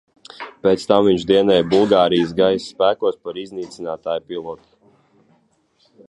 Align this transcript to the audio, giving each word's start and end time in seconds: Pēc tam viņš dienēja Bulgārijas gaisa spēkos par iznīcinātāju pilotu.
Pēc 0.67 0.83
tam 0.91 1.01
viņš 1.07 1.25
dienēja 1.31 1.65
Bulgārijas 1.73 2.31
gaisa 2.39 2.63
spēkos 2.71 3.19
par 3.27 3.37
iznīcinātāju 3.41 4.25
pilotu. 4.33 4.69